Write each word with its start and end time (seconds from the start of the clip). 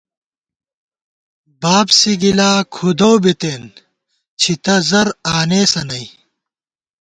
بابسِی 1.61 2.13
گِلا 2.21 2.51
کھُودَؤ 2.73 3.15
بِتېن، 3.23 3.63
چھِتہ 4.39 4.75
زَر 4.89 5.07
آنېسہ 5.37 5.81
نئ 5.89 6.05